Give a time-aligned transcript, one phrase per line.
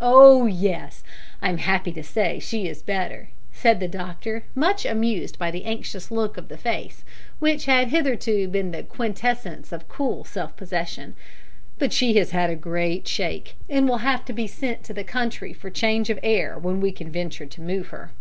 [0.00, 1.02] "Oh, yes!
[1.42, 5.64] I am happy to say she is better," said the doctor, much amused by the
[5.64, 7.04] anxious look of the face,
[7.40, 11.16] which had hitherto been the quintessence of cool self possession.
[11.80, 15.02] "But she has had a great shake, and will have to be sent to the
[15.02, 18.12] country for change of air when we can venture to move her."